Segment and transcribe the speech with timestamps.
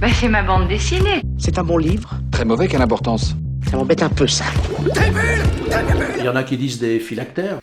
[0.00, 1.22] Bah, c'est ma bande dessinée.
[1.38, 2.14] C'est un bon livre.
[2.30, 3.34] Très mauvais, quelle importance
[3.68, 4.44] Ça m'embête un peu, ça.
[6.18, 7.58] Il y en a qui disent des phylactères.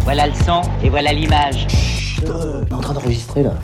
[0.00, 1.68] Voilà le son et voilà l'image.
[2.26, 3.54] On est en train d'enregistrer, là.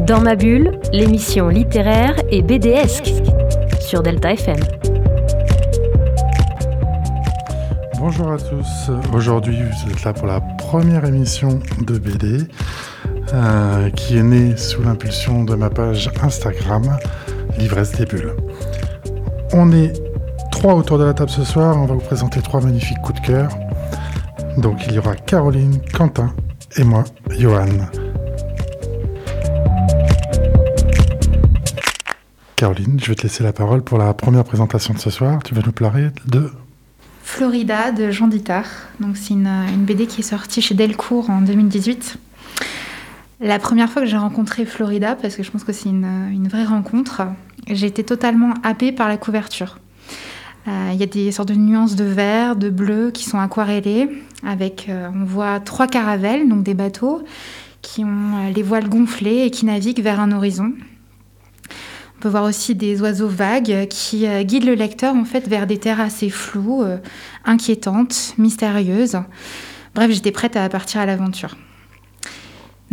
[0.00, 3.12] Dans ma bulle, l'émission littéraire et BDesque
[3.80, 4.58] sur Delta FM.
[7.98, 8.90] Bonjour à tous.
[9.14, 12.48] Aujourd'hui, vous êtes là pour la première émission de BD
[13.32, 16.98] euh, qui est née sous l'impulsion de ma page Instagram,
[17.58, 18.34] L'ivresse des bulles.
[19.52, 19.92] On est
[20.50, 21.76] trois autour de la table ce soir.
[21.76, 23.50] On va vous présenter trois magnifiques coups de cœur.
[24.58, 26.34] Donc, il y aura Caroline, Quentin
[26.76, 27.66] et moi, Johan.
[32.56, 35.40] Caroline, je vais te laisser la parole pour la première présentation de ce soir.
[35.42, 36.50] Tu vas nous parler de
[37.22, 38.66] Florida de Jean Dittard.
[39.00, 42.18] Donc c'est une, une BD qui est sortie chez Delcourt en 2018.
[43.42, 46.64] La première fois que j'ai rencontré Florida, parce que je pense que c'est une, vraie
[46.64, 47.22] rencontre,
[47.66, 49.80] j'ai été totalement happée par la couverture.
[50.68, 54.08] Euh, Il y a des sortes de nuances de vert, de bleu qui sont aquarellées.
[54.46, 57.24] Avec, euh, on voit trois caravelles, donc des bateaux,
[57.82, 60.72] qui ont euh, les voiles gonflées et qui naviguent vers un horizon.
[62.18, 65.78] On peut voir aussi des oiseaux vagues qui guident le lecteur en fait vers des
[65.78, 66.84] terres assez floues,
[67.44, 69.18] inquiétantes, mystérieuses.
[69.96, 71.56] Bref, j'étais prête à partir à l'aventure.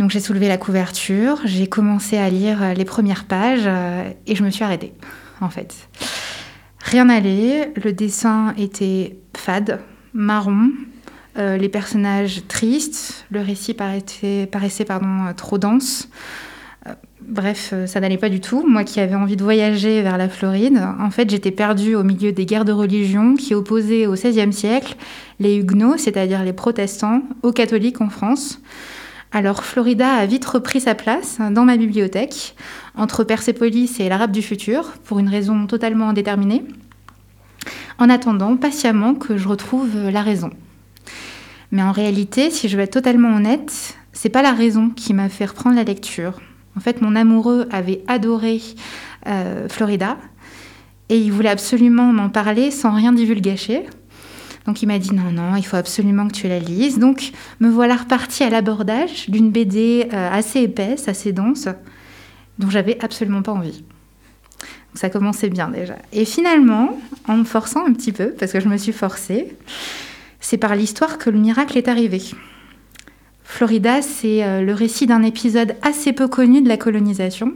[0.00, 4.34] Donc j'ai soulevé la couverture, j'ai commencé à lire euh, les premières pages euh, et
[4.34, 4.94] je me suis arrêtée
[5.42, 5.90] en fait.
[6.78, 9.78] Rien n'allait, le dessin était fade,
[10.14, 10.70] marron,
[11.38, 14.48] euh, les personnages tristes, le récit paraissait,
[15.36, 16.08] trop dense.
[17.20, 18.66] Bref, ça n'allait pas du tout.
[18.66, 22.32] Moi qui avais envie de voyager vers la Floride, en fait, j'étais perdue au milieu
[22.32, 24.96] des guerres de religion qui opposaient au XVIe siècle
[25.38, 28.60] les huguenots, c'est-à-dire les protestants, aux catholiques en France.
[29.32, 32.56] Alors Florida a vite repris sa place dans ma bibliothèque,
[32.96, 36.64] entre Persépolis et l'Arabe du futur, pour une raison totalement indéterminée,
[37.98, 40.50] en attendant patiemment que je retrouve la raison.
[41.70, 45.28] Mais en réalité, si je vais être totalement honnête, c'est pas la raison qui m'a
[45.28, 46.40] fait reprendre la lecture.
[46.76, 48.60] En fait, mon amoureux avait adoré
[49.28, 50.16] euh, Florida
[51.08, 53.86] et il voulait absolument m'en parler sans rien divulgacher.
[54.70, 57.00] Donc il m'a dit non, non, il faut absolument que tu la lises.
[57.00, 61.66] Donc me voilà repartie à l'abordage d'une BD euh, assez épaisse, assez dense,
[62.60, 63.80] dont j'avais absolument pas envie.
[63.80, 65.96] Donc ça commençait bien déjà.
[66.12, 69.56] Et finalement, en me forçant un petit peu, parce que je me suis forcée,
[70.38, 72.22] c'est par l'histoire que le miracle est arrivé.
[73.42, 77.54] Florida, c'est euh, le récit d'un épisode assez peu connu de la colonisation,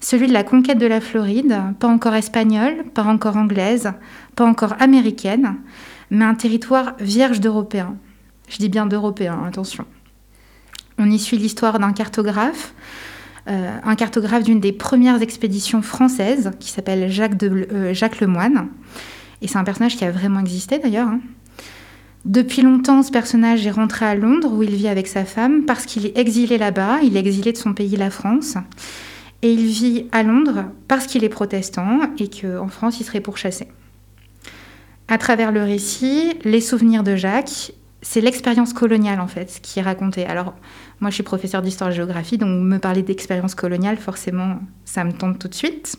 [0.00, 3.92] celui de la conquête de la Floride, pas encore espagnole, pas encore anglaise,
[4.34, 5.54] pas encore américaine,
[6.10, 7.96] mais un territoire vierge d'Européens.
[8.48, 9.84] Je dis bien d'Européens, attention.
[10.98, 12.74] On y suit l'histoire d'un cartographe,
[13.48, 18.68] euh, un cartographe d'une des premières expéditions françaises, qui s'appelle Jacques, euh, Lemoine.
[19.42, 21.08] Et c'est un personnage qui a vraiment existé d'ailleurs.
[21.08, 21.20] hein.
[22.24, 25.84] Depuis longtemps, ce personnage est rentré à Londres, où il vit avec sa femme, parce
[25.84, 28.56] qu'il est exilé là-bas, il est exilé de son pays, la France.
[29.42, 33.68] Et il vit à Londres parce qu'il est protestant et qu'en France, il serait pourchassé.
[35.08, 39.82] À travers le récit, les souvenirs de Jacques, c'est l'expérience coloniale en fait qui est
[39.82, 40.24] racontée.
[40.26, 40.54] Alors,
[41.00, 45.48] moi je suis professeure d'histoire-géographie, donc me parler d'expérience coloniale, forcément, ça me tente tout
[45.48, 45.96] de suite.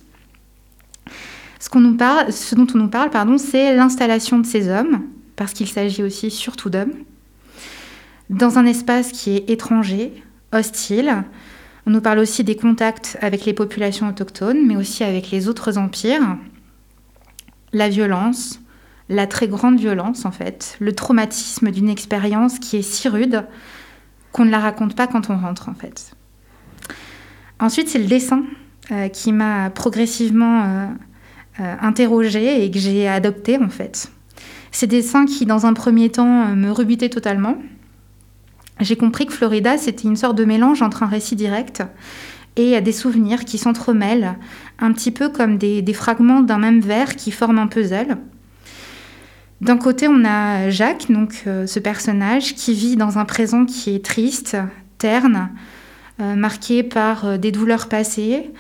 [1.60, 5.02] Ce, ce dont on nous parle, pardon, c'est l'installation de ces hommes,
[5.36, 6.94] parce qu'il s'agit aussi surtout d'hommes,
[8.30, 10.14] dans un espace qui est étranger,
[10.52, 11.24] hostile.
[11.86, 15.78] On nous parle aussi des contacts avec les populations autochtones, mais aussi avec les autres
[15.78, 16.38] empires,
[17.72, 18.60] la violence,
[19.10, 23.46] la très grande violence en fait, le traumatisme d'une expérience qui est si rude
[24.32, 26.12] qu'on ne la raconte pas quand on rentre en fait.
[27.60, 28.44] Ensuite, c'est le dessin
[28.92, 30.88] euh, qui m'a progressivement euh,
[31.62, 34.12] euh, interrogée et que j'ai adopté en fait.
[34.72, 37.56] Ces dessins qui, dans un premier temps, me rebutaient totalement.
[38.82, 41.82] J'ai compris que Florida, c'était une sorte de mélange entre un récit direct
[42.58, 44.36] et des souvenirs qui s'entremêlent,
[44.80, 48.18] un petit peu comme des, des fragments d'un même verre qui forment un puzzle.
[49.66, 53.96] D'un côté, on a Jacques, donc euh, ce personnage qui vit dans un présent qui
[53.96, 54.56] est triste,
[55.00, 55.50] terne,
[56.22, 58.52] euh, marqué par euh, des douleurs passées.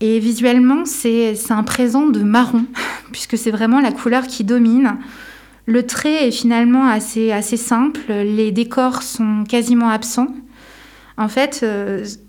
[0.00, 2.64] Et visuellement, c'est un présent de marron,
[3.12, 4.96] puisque c'est vraiment la couleur qui domine.
[5.66, 10.34] Le trait est finalement assez, simple, les décors sont quasiment absents.
[11.18, 11.62] En fait,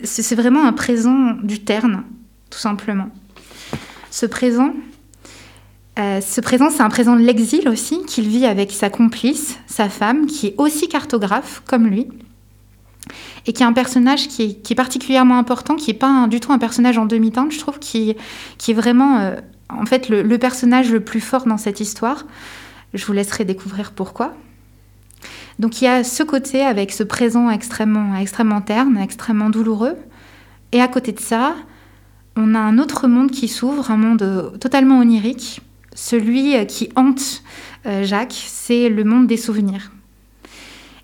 [0.04, 2.04] c'est vraiment un présent du terne,
[2.50, 3.08] tout simplement.
[4.12, 4.74] Ce présent,
[6.00, 9.90] euh, ce présent, c'est un présent de l'exil aussi, qu'il vit avec sa complice, sa
[9.90, 12.08] femme, qui est aussi cartographe comme lui.
[13.48, 16.60] et qui est un personnage qui est, particulièrement important, qui n'est pas du tout un
[16.60, 18.16] personnage en demi-teinte, je trouve, qui,
[18.68, 19.36] est vraiment euh,
[19.70, 22.26] en fait le, le personnage le plus fort dans cette histoire.
[22.94, 24.34] Je vous laisserai découvrir pourquoi.
[25.58, 29.98] Donc il y a ce côté avec ce présent extrêmement, extrêmement terne, extrêmement douloureux.
[30.72, 31.56] Et à côté de ça,
[32.36, 35.62] on a un autre monde qui s'ouvre, un monde totalement onirique.
[35.96, 37.44] Celui euh, qui hante
[37.86, 39.92] euh, Jacques, c'est le monde des souvenirs.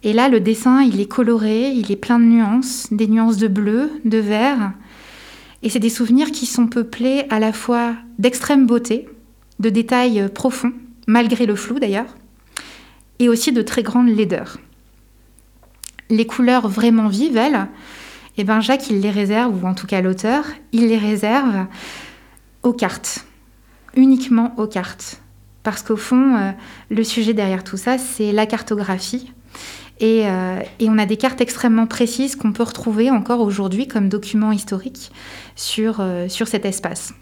[0.04, 3.48] Et là, le dessin, il est coloré, il est plein de nuances, des nuances de
[3.48, 4.74] bleu, de vert.
[5.64, 9.10] Et c'est des souvenirs qui sont peuplés à la fois d'extrême beauté,
[9.60, 10.74] de détails euh, profonds,
[11.08, 12.16] malgré le flou d'ailleurs,
[13.20, 14.58] et aussi de très grande laideur.
[16.12, 17.68] Les couleurs vraiment vives, elles,
[18.38, 21.66] eh ben Jacques, il les réserve, ou en tout cas l'auteur, il les réserve
[22.64, 23.26] aux cartes,
[23.96, 25.22] uniquement aux cartes.
[25.66, 26.52] Parce qu'au fond, euh,
[26.92, 29.34] le sujet derrière tout ça, c'est la cartographie.
[30.00, 34.08] Et, euh, et on a des cartes extrêmement précises qu'on peut retrouver encore aujourd'hui comme
[34.08, 35.12] documents historiques
[35.56, 37.14] sur, euh, sur cet espace.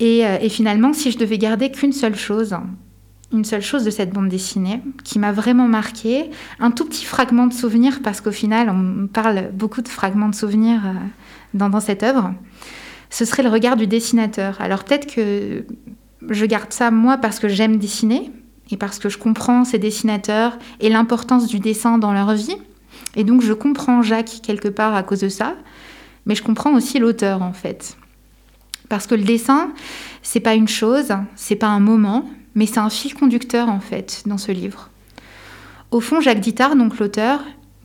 [0.00, 2.56] Et, et finalement, si je devais garder qu'une seule chose,
[3.34, 7.46] une seule chose de cette bande dessinée qui m'a vraiment marqué, un tout petit fragment
[7.46, 10.80] de souvenir, parce qu'au final, on parle beaucoup de fragments de souvenirs
[11.52, 12.32] dans, dans cette œuvre,
[13.10, 14.60] ce serait le regard du dessinateur.
[14.60, 15.66] Alors peut-être que
[16.28, 18.30] je garde ça moi parce que j'aime dessiner
[18.70, 22.56] et parce que je comprends ces dessinateurs et l'importance du dessin dans leur vie.
[23.16, 25.54] Et donc je comprends Jacques quelque part à cause de ça,
[26.26, 27.96] mais je comprends aussi l'auteur en fait.
[28.88, 29.72] Parce que le dessin,
[30.22, 34.22] c'est pas une chose, c'est pas un moment, mais c'est un fil conducteur en fait
[34.26, 34.90] dans ce livre.
[35.90, 37.40] Au fond, Jacques Dittard, donc l'auteur,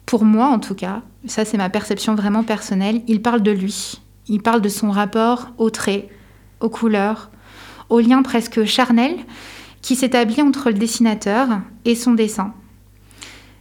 [0.06, 4.00] pour moi en tout cas, ça c'est ma perception vraiment personnelle, il parle de lui.
[4.27, 6.10] Il parle de son rapport aux traits,
[6.60, 7.30] aux couleurs,
[7.89, 9.16] au lien presque charnel
[9.81, 11.48] qui s'établit entre le dessinateur
[11.86, 12.54] et son dessin.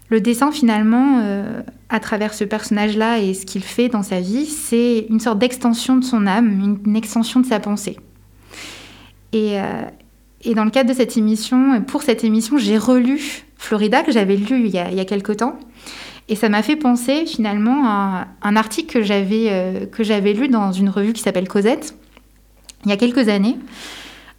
[0.08, 4.46] Le dessin, finalement, euh, à travers ce personnage-là et ce qu'il fait dans sa vie,
[4.46, 7.98] c'est une sorte d'extension de son âme, une, extension de sa pensée.
[9.32, 9.82] Et, euh,
[10.54, 14.66] dans le cadre de cette émission, pour cette émission, j'ai relu Florida, que j'avais lu
[14.66, 15.58] il y a, il y a quelque temps.
[16.28, 20.48] Et ça m'a fait penser finalement à un article que j'avais euh, que j'avais lu
[20.48, 21.94] dans une revue qui s'appelle Cosette,
[22.84, 23.56] il y a quelques années,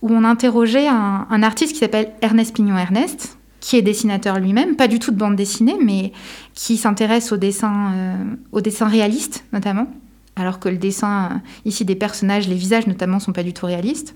[0.01, 4.99] où on interrogeait un, artiste qui s'appelle Ernest Pignon-Ernest, qui est dessinateur lui-même, pas du
[4.99, 6.11] tout de bande dessinée, mais
[6.53, 8.15] qui s'intéresse au dessin, euh,
[8.51, 9.87] au dessin réaliste notamment,
[10.35, 13.65] alors que le dessin euh, ici des personnages, les visages notamment, sont pas du tout
[13.65, 14.15] réalistes.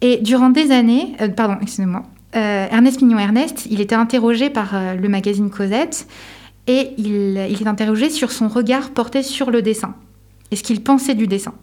[0.00, 2.02] Et durant des années, euh, pardon, excusez-moi,
[2.32, 6.06] Ernest Pignon-Ernest, il était interrogé par le magazine Cosette
[6.66, 9.94] et il, est interrogé sur son regard porté sur le dessin
[10.50, 11.54] et ce qu'il pensait du dessin.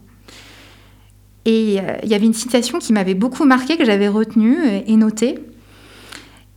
[1.46, 4.58] Et euh, il y avait une citation qui m'avait beaucoup marqué, que j'avais retenue
[4.88, 5.40] et notée,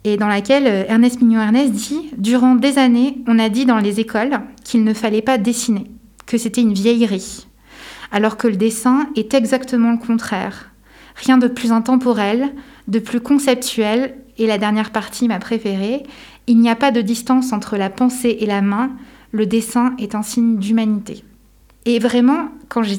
[0.07, 3.99] et dans laquelle euh, Ernest Mignon-Ernest dit Durant des années, on a dit dans les
[3.99, 5.91] écoles qu'il ne fallait pas dessiner,
[6.27, 7.49] que c'était une vieillerie,
[8.13, 10.71] alors que le dessin est exactement le contraire.
[11.17, 12.53] Rien de plus intemporel,
[12.87, 16.05] de plus conceptuel, et la dernière partie, ma préférée,
[16.47, 18.91] il n'y a pas de distance entre la pensée et la main,
[19.33, 21.25] le dessin est un signe d'humanité.
[21.85, 22.99] Et vraiment, quand j'ai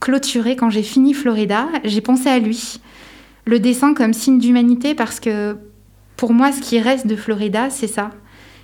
[0.00, 2.80] clôturé, quand j'ai fini Florida, j'ai pensé à lui.
[3.44, 5.56] Le dessin comme signe d'humanité parce que
[6.16, 8.10] pour moi, ce qui reste de Florida, c'est ça.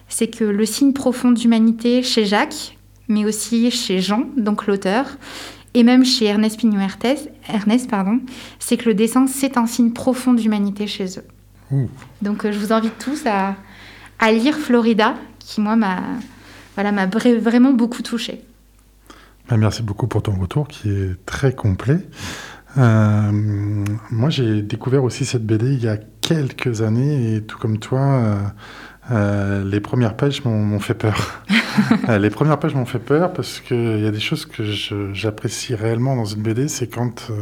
[0.09, 2.77] C'est que le signe profond d'humanité chez Jacques,
[3.09, 5.07] mais aussi chez Jean, donc l'auteur,
[5.73, 8.21] et même chez Ernest Pignon-Ernest, Ernest, pardon,
[8.59, 11.25] c'est que le dessin, c'est un signe profond d'humanité chez eux.
[11.71, 11.89] Ouh.
[12.23, 13.57] Donc euh, je vous invite tous à,
[14.19, 16.01] à lire Florida, qui moi m'a
[16.75, 18.43] voilà, m'a vraiment beaucoup touchée.
[19.49, 21.99] Ben, merci beaucoup pour ton retour qui est très complet.
[22.77, 23.31] Euh,
[24.11, 28.01] moi, j'ai découvert aussi cette BD il y a quelques années et tout comme toi,
[28.01, 28.37] euh,
[29.11, 31.43] euh, les premières pages m'ont fait peur.
[32.09, 34.63] Les premières pages m'ont fait peur parce qu'il y a des choses que
[35.13, 37.33] j'apprécie réellement dans une BD, c'est quand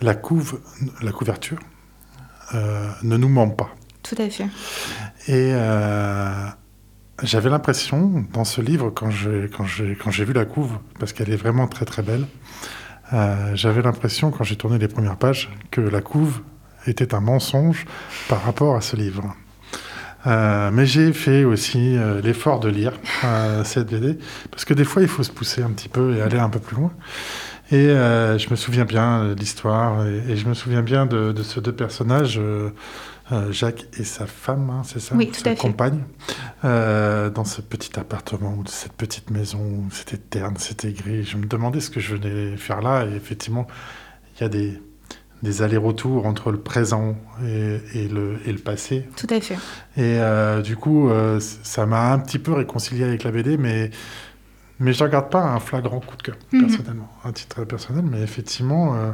[0.00, 0.60] la, couve,
[1.02, 1.58] la couverture
[2.54, 3.74] ne nous ment pas.
[4.02, 4.44] Tout à fait.
[5.28, 6.46] Et euh,
[7.22, 9.64] j'avais l'impression, dans ce livre, quand j'ai quand
[10.02, 12.26] quand vu la couve, parce qu'elle est vraiment très très belle,
[13.12, 16.40] euh, j'avais l'impression, quand j'ai tourné les premières pages, que la couve
[16.86, 17.86] était un mensonge
[18.28, 19.34] par rapport à ce livre.
[20.26, 22.92] Euh, mais j'ai fait aussi l'effort de lire
[23.64, 24.18] cette BD,
[24.50, 26.58] parce que des fois, il faut se pousser un petit peu et aller un peu
[26.58, 26.92] plus loin.
[27.70, 31.60] Et je me souviens bien de l'histoire, et, je me souviens bien de, de ces
[31.60, 32.40] deux personnages,
[33.50, 35.60] Jacques et sa femme, hein, c'est ça Oui, tout Sa à fait.
[35.60, 36.00] compagne,
[36.64, 41.24] euh, dans ce petit appartement ou cette petite maison où c'était terne, c'était gris.
[41.24, 43.66] Je me demandais ce que je venais faire là, et effectivement,
[44.36, 44.82] il y a des,
[45.42, 49.08] des allers-retours entre le présent et, et le, et le passé.
[49.16, 49.54] Tout à fait.
[49.96, 53.90] Et euh, du coup, euh, ça m'a un petit peu réconcilié avec la BD, mais,
[54.78, 56.66] mais je ne regarde pas un flagrant coup de cœur, Mhm.
[56.66, 58.04] personnellement, un titre personnel.
[58.04, 59.12] Mais effectivement, euh,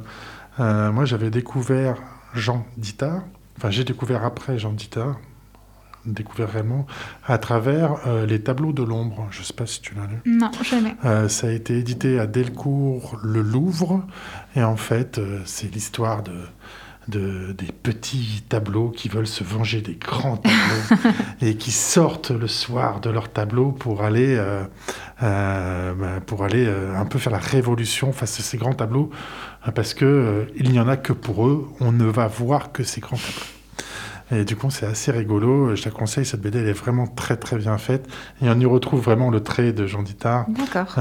[0.60, 1.96] euh, moi, j'avais découvert
[2.34, 3.22] Jean Dittard,
[3.58, 5.18] enfin, j'ai découvert après Jean Dittard,
[6.06, 6.86] découvert réellement,
[7.26, 9.26] à travers euh, les tableaux de l'ombre.
[9.30, 10.20] Je ne sais pas si tu l'as lu.
[10.24, 10.94] Non, jamais.
[11.04, 14.06] Euh, ça a été édité à Delcourt, le Louvre,
[14.54, 16.32] et en fait, euh, c'est l'histoire de,
[17.08, 21.12] de- des petits tableaux qui veulent se venger des grands tableaux
[21.42, 24.62] et qui sortent le soir de leur tableau pour aller, euh,
[25.22, 29.10] euh, bah, pour aller euh, un peu faire la révolution face à ces grands tableaux,
[29.74, 33.00] parce que il n'y en a que pour eux, on ne va voir que ces
[33.00, 33.52] grands tableaux.
[34.30, 35.74] Et du coup, c'est assez rigolo.
[35.74, 38.06] Je te conseille, cette BD, elle est vraiment très très bien faite.
[38.42, 40.44] Et on y retrouve vraiment le trait de Jean Dittard.
[40.50, 40.94] D'accord.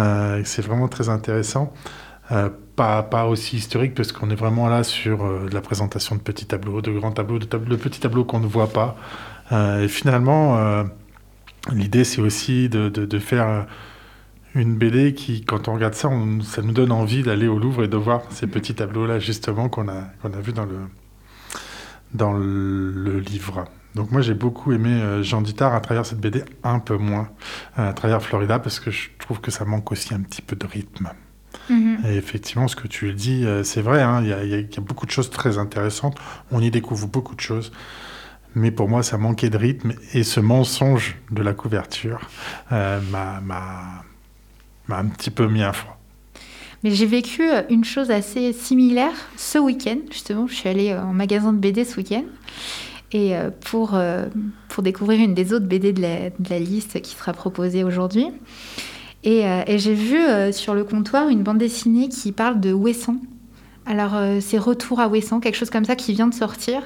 [0.46, 1.74] C'est vraiment très intéressant.
[2.78, 6.80] Pas, aussi historique, parce qu'on est vraiment là sur euh, la présentation de petits tableaux,
[6.84, 8.96] de grands tableaux, de, petits tableaux qu'on ne voit pas.
[9.52, 10.84] Euh, et finalement, euh,
[11.72, 13.66] l'idée, c'est aussi de, faire
[14.54, 16.12] une BD qui, quand on regarde ça,
[16.44, 19.88] ça nous donne envie d'aller au Louvre et de voir ces petits tableaux-là, justement, qu'on
[19.88, 20.78] a, qu'on a vus dans le,
[22.14, 23.66] dans le, livre.
[23.96, 27.30] Donc moi j'ai beaucoup aimé Jean Dittard à travers cette BD, un peu moins
[27.76, 30.68] à travers Florida parce que je trouve que ça manque aussi un petit peu de
[30.68, 31.10] rythme.
[31.70, 31.98] Mhm.
[32.08, 34.80] Et effectivement, ce que tu dis, euh, c'est vrai, hein, il y, a- y y
[34.80, 36.18] beaucoup de choses très intéressantes,
[36.52, 37.72] on y découvre beaucoup de choses,
[38.56, 42.22] mais pour moi ça manquait de rythme et ce mensonge de la couverture
[42.72, 44.04] euh, m'a-
[44.90, 45.98] un petit peu mis un froid.
[46.84, 50.48] Mais j'ai vécu euh, une chose assez similaire ce week-end, justement.
[50.48, 52.24] Je suis allée en magasin de BD ce week-end.
[53.14, 53.98] Et pour,
[54.68, 58.28] pour découvrir une des autres BD de la, de la liste qui sera proposée aujourd'hui.
[59.28, 62.72] Et, euh, et j'ai vu euh, sur le comptoir une bande dessinée qui parle de
[62.72, 63.18] Ouessant.
[63.86, 66.82] Alors, euh, c'est Retour à Ouessant, quelque chose comme ça qui vient de sortir.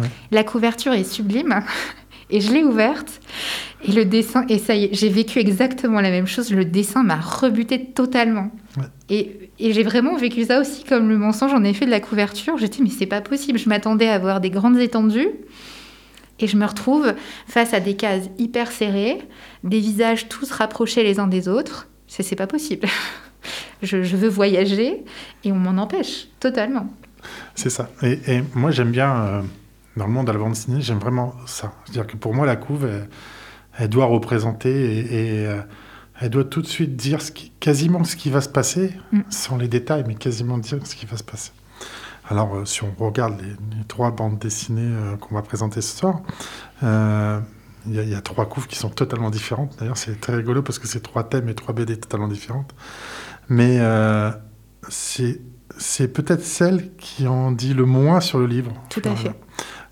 [0.00, 0.08] Ouais.
[0.32, 1.62] La couverture est sublime.
[2.30, 3.20] Et je l'ai ouverte.
[3.84, 6.50] Et le dessin, et ça y est, j'ai vécu exactement la même chose.
[6.52, 8.50] Le dessin m'a rebuté totalement.
[8.76, 8.86] Ouais.
[9.08, 12.58] Et, et j'ai vraiment vécu ça aussi comme le mensonge en effet de la couverture.
[12.58, 13.56] J'étais, mais c'est pas possible.
[13.56, 15.28] Je m'attendais à voir des grandes étendues.
[16.40, 17.14] Et je me retrouve
[17.46, 19.18] face à des cases hyper serrées,
[19.62, 21.88] des visages tous rapprochés les uns des autres.
[22.06, 22.86] C'est, pas possible.
[23.82, 25.04] je, je veux voyager
[25.44, 26.86] et on m'en empêche totalement.
[27.54, 27.88] C'est ça.
[28.02, 29.42] Et, et moi, j'aime bien, euh,
[29.96, 31.72] dans le monde de la bande dessinée, j'aime vraiment ça.
[31.84, 33.08] C'est-à-dire que pour moi, la couve, elle,
[33.78, 35.00] elle doit représenter et,
[35.42, 35.60] et, euh,
[36.20, 39.20] elle doit tout de suite dire ce qui- quasiment ce qui va se passer, Mm.
[39.30, 41.50] sans les détails, mais quasiment dire ce qui va se passer.
[42.28, 45.96] Alors, euh, si on regarde les, les trois bandes dessinées euh, qu'on va présenter ce
[45.98, 46.20] soir,
[46.82, 47.38] euh,
[47.86, 49.76] il y, a- il y a trois couves qui sont totalement différentes.
[49.78, 52.74] D'ailleurs, c'est très rigolo parce que c'est trois thèmes et trois BD totalement différentes.
[53.48, 54.30] Mais euh,
[54.88, 55.40] c'est
[55.76, 58.72] c'est peut-être celle qui en dit le moins sur le livre.
[58.90, 59.34] Tout à fait.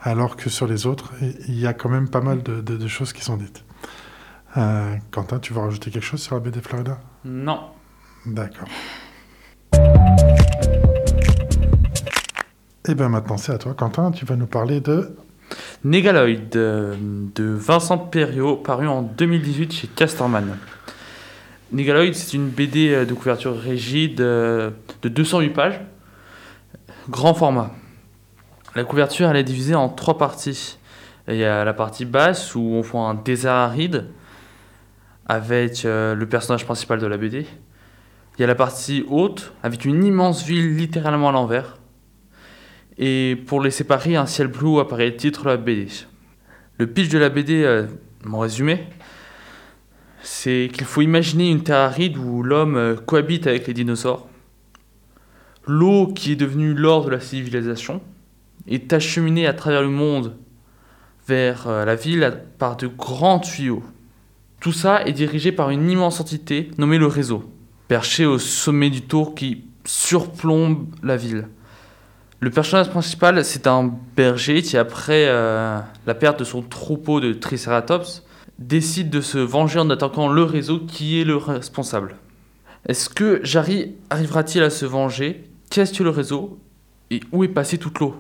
[0.01, 1.13] Alors que sur les autres,
[1.49, 3.65] il y a quand même pas mal de, de- de choses qui sont dites.
[4.57, 7.01] Euh, Quentin, tu veux rajouter quelque chose sur la BD Florida?
[7.25, 7.61] Non.
[8.27, 8.69] D'accord.
[12.89, 14.11] Et bien maintenant, c'est à toi, Quentin.
[14.11, 15.15] Tu vas nous parler de...
[15.85, 20.57] Négaloid euh, de Vincent Perriot, paru en 2018 chez Casterman.
[21.71, 24.71] Négaloid, c'est une BD euh, de couverture rigide euh,
[25.03, 25.81] de 208 pages,
[27.09, 27.71] grand format.
[28.75, 30.79] La couverture, elle est divisée en trois parties.
[31.29, 34.07] Il y a la partie basse où on voit un désert aride
[35.27, 37.47] avec le personnage principal de la BD.
[38.37, 41.77] Il y a la partie haute avec une immense ville littéralement à l'envers.
[42.99, 45.89] Et pour les séparer, un ciel bleu apparaît le titre de la BD.
[46.79, 47.87] Le pitch de la BD, euh,
[48.25, 48.87] mon résumé,
[50.23, 54.29] c'est qu'il faut imaginer une terre aride où l'homme euh, cohabite avec les dinosaures.
[55.67, 58.01] L'eau, qui est devenue l'or de la civilisation,
[58.67, 60.37] est acheminée à travers le monde
[61.27, 63.83] vers euh, la ville par de grands tuyaux.
[64.61, 67.51] Tout ça est dirigé par une immense entité nommée le réseau,
[67.89, 71.49] perché au sommet du tour qui surplombe la ville.
[72.43, 77.35] Le personnage principal, c'est un berger qui, après euh, la perte de son troupeau de
[77.35, 78.25] Triceratops,
[78.59, 82.17] décide de se venger en attaquant le réseau qui est le responsable.
[82.89, 85.45] Est-ce que Jarry arrivera-t-il à se venger?
[85.71, 86.59] Qu'est-ce que le réseau?
[87.13, 88.17] Et où est passée toute l'eau?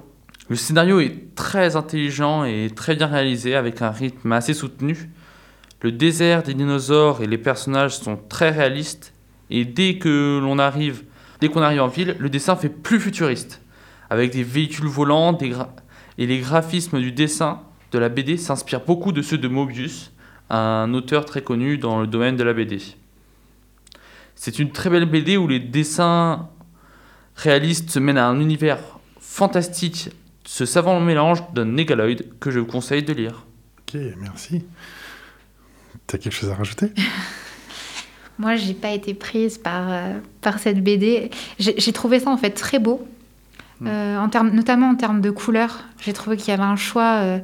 [0.48, 5.10] Le scénario est très intelligent et très bien réalisé avec un rythme assez soutenu.
[5.80, 9.14] Le désert des dinosaures et les personnages sont très réalistes.
[9.50, 11.02] Et dès que l'on arrive,
[11.40, 13.61] dès qu'on arrive en ville, le dessin fait plus futuriste
[14.12, 15.70] avec des véhicules volants des gra-
[16.18, 17.60] et les graphismes du dessin
[17.92, 20.12] de la BD s'inspirent beaucoup de ceux de Mobius,
[20.50, 22.78] un auteur très connu dans le domaine de la BD.
[24.34, 26.50] C'est une très belle BD où les dessins
[27.36, 28.80] réalistes se mènent à un univers
[29.18, 30.10] fantastique,
[30.44, 33.46] ce savant mélange d'un négaloïde que je vous conseille de lire.
[33.88, 34.62] Ok, merci.
[36.06, 36.88] T'as quelque chose à rajouter?
[38.38, 41.30] Moi, j'ai pas été prise par, euh, par cette BD.
[41.58, 43.06] J'ai trouvé ça en fait très beau,
[43.82, 43.86] Mm.
[43.88, 45.84] Euh, en termes, notamment en termes de couleurs.
[46.00, 47.38] J'ai trouvé qu'il y avait un choix euh,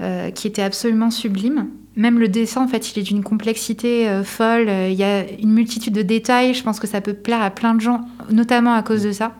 [0.00, 1.68] euh, qui était absolument sublime.
[1.96, 4.68] Même le dessin, en fait, il est d'une complexité folle.
[4.68, 6.52] Il y a une multitude de détails.
[6.52, 9.32] Je pense que ça peut plaire à plein de gens, notamment à cause de ça,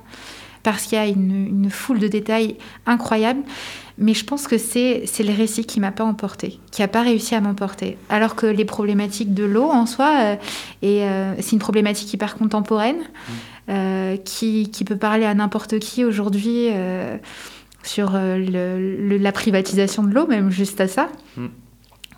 [0.62, 3.42] parce qu'il y a une, une foule de détails incroyables.
[3.98, 7.34] Mais je pense que c'est le récit qui m'a pas emporté, qui a pas réussi
[7.34, 7.96] à m'emporter.
[8.10, 10.36] Alors que les problématiques de l'eau en soi, euh,
[10.82, 12.98] et euh, c'est une problématique hyper contemporaine,
[13.68, 17.16] euh, qui, qui peut parler à n'importe qui aujourd'hui euh,
[17.82, 21.46] sur euh, le- le- la privatisation de l'eau, même juste à ça, Mm.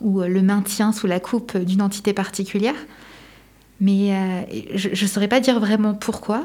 [0.00, 2.74] ou le maintien sous la coupe d'une entité particulière.
[3.80, 4.12] Mais
[4.74, 6.44] je ne saurais pas dire vraiment pourquoi.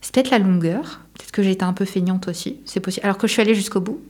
[0.00, 1.00] C'est peut-être la longueur.
[1.14, 2.56] Peut-être que j'ai été un peu feignante aussi.
[2.64, 3.04] C'est possible.
[3.04, 4.00] Alors que je suis allée jusqu'au bout.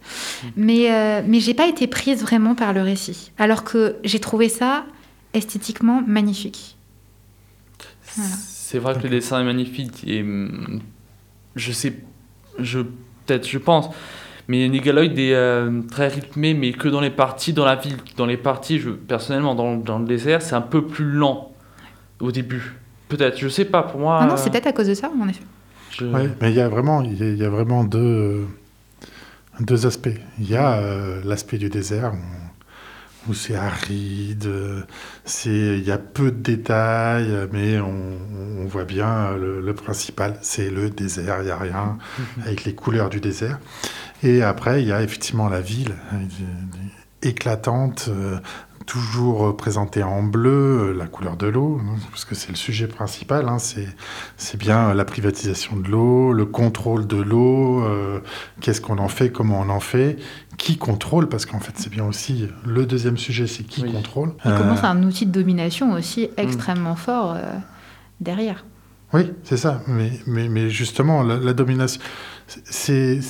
[0.56, 3.32] Mais, euh, mais j'ai pas été prise vraiment par le récit.
[3.36, 4.84] Alors que j'ai trouvé ça
[5.34, 6.76] esthétiquement magnifique.
[8.16, 8.34] Voilà.
[8.72, 10.80] C'est vrai que le dessin est magnifique et hum,
[11.56, 11.92] je sais,
[12.58, 13.90] je peut-être, je pense,
[14.48, 18.24] mais Négaloid est euh, très rythmé, mais que dans les parties, dans la ville, dans
[18.24, 21.52] les parties, je, personnellement, dans, dans le désert, c'est un peu plus lent
[22.18, 22.76] au début.
[23.10, 24.20] Peut-être, je sais pas, pour moi.
[24.22, 25.42] Ah non, c'est peut-être à cause de ça, en effet.
[25.90, 28.46] je- Ouais, mais il y a vraiment, il y a, il y a vraiment deux,
[29.60, 30.08] deux aspects.
[30.38, 32.14] Il y a euh, l'aspect du désert
[33.28, 34.82] où c'est aride, euh,
[35.24, 38.18] c'est, il y a peu de détails, mais on,
[38.58, 41.36] on voit bien euh, le, le principal, c'est le désert.
[41.40, 41.98] Il n'y a rien
[42.44, 43.58] avec les couleurs du désert.
[44.22, 46.16] Et après, il y a effectivement la ville euh,
[47.22, 48.10] éclatante.
[48.86, 52.56] Toujours euh, présentée en bleu, euh, la couleur de l'eau, hein, parce que c'est le
[52.56, 58.20] sujet principal, hein, c'est bien euh, la privatisation de l'eau, le contrôle de l'eau, euh,
[58.60, 60.16] qu'est-ce qu'on en fait, comment on en fait,
[60.58, 63.92] qui contrôle, parce qu'en fait c'est bien aussi le deuxième sujet, c'est qui Oui.
[63.92, 64.30] contrôle.
[64.44, 67.40] Et comment Euh, c'est un outil de domination aussi extrêmement fort euh,
[68.20, 68.64] derrière.
[69.14, 69.82] Oui, c'est ça.
[69.86, 72.00] Mais, mais, mais justement, la, la domination,
[72.46, 73.20] c'est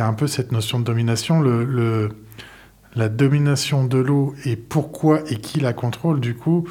[0.00, 2.10] un peu cette notion de domination, le, le-
[2.96, 6.66] la domination de l'eau et pourquoi et qui la contrôle, du coup,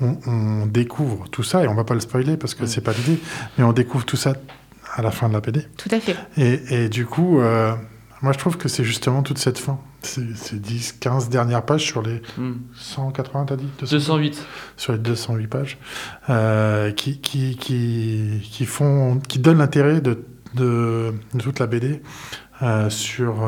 [0.00, 2.92] on, on découvre tout ça, et on va pas le spoiler parce que c'est pas
[2.92, 3.18] l'idée,
[3.58, 4.34] mais on découvre tout ça
[4.94, 5.66] à la fin de la BD.
[5.76, 6.16] Tout à fait.
[6.36, 7.74] Et, et du coup, euh,
[8.22, 9.78] moi je trouve que c'est justement toute cette fin.
[10.02, 12.60] C'est c'est 10, 15 dernières pages sur les hum.
[12.74, 14.46] 180, t'as dit 208.
[14.76, 15.78] sur les 208 pages,
[16.30, 22.02] euh, qui, qui, qui, qui, font, qui donnent l'intérêt de, de, de toute la BD
[22.62, 23.46] euh, sur,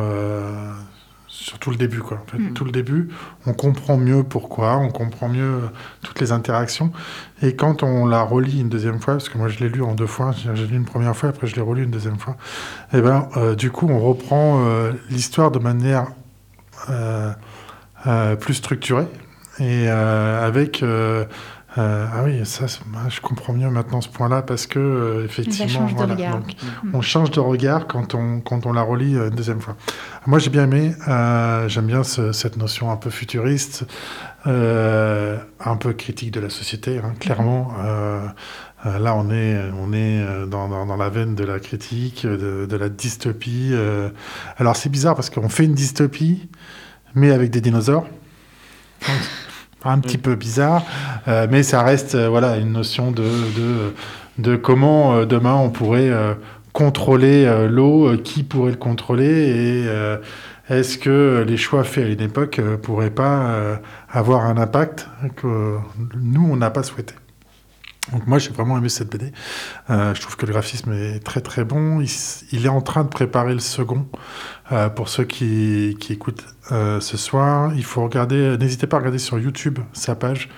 [1.42, 2.00] euh, sur tout le début.
[2.00, 2.18] Quoi.
[2.22, 2.54] En fait, Mm.
[2.54, 3.08] Tout le début,
[3.46, 5.60] on comprend mieux pourquoi, on comprend mieux euh,
[6.02, 6.92] toutes les interactions.
[7.42, 9.94] Et quand on la relit une deuxième fois, parce que moi je l'ai lu en
[9.94, 12.36] deux fois, j'ai lu une première fois, après je l'ai relu une deuxième fois,
[12.92, 16.06] et ben, euh, du coup on reprend euh, l'histoire de manière
[16.88, 17.32] euh,
[18.36, 19.06] plus structurée
[19.58, 20.82] et avec
[21.78, 25.68] euh, ah oui ça moi, je comprends mieux maintenant ce point-là parce que euh, effectivement
[25.88, 26.90] change voilà, donc, Mm.
[26.94, 29.76] on change de regard quand on quand on la relit euh, une deuxième fois.
[30.26, 33.84] Moi j'ai bien aimé, euh, j'aime bien ce- cette notion un peu futuriste,
[34.44, 37.72] un peu critique de la société, hein, clairement.
[37.84, 38.26] Euh,
[38.84, 42.76] là, on est, on est dans, dans, dans la veine de la critique, de, de
[42.76, 43.72] la dystopie.
[44.58, 46.48] Alors, c'est bizarre parce qu'on fait une dystopie,
[47.14, 48.02] mais avec des dinosaures.
[49.06, 49.16] Donc,
[49.84, 50.84] un petit peu bizarre,
[51.28, 53.94] euh, mais ça reste euh, voilà, une notion de, de,
[54.38, 56.10] de comment euh, demain on pourrait
[56.72, 62.62] contrôler l'eau, qui pourrait le contrôler et est-ce que les choix faits à une époque
[62.82, 63.78] pourraient pas
[64.10, 65.76] avoir un impact que
[66.16, 67.14] nous, on n'a pas souhaité
[68.10, 69.32] donc moi j'ai vraiment aimé cette BD.
[69.88, 72.00] Euh, je trouve que le graphisme est très très bon.
[72.50, 74.08] Il, est en train de préparer le second.
[74.72, 78.56] Euh, pour ceux qui, qui écoutent euh, ce soir, il faut regarder.
[78.58, 80.48] N'hésitez pas à regarder sur YouTube sa page.